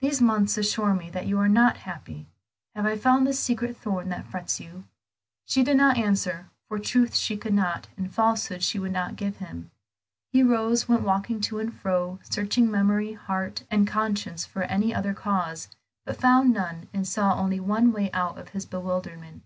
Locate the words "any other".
14.62-15.14